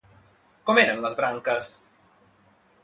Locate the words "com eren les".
0.69-1.19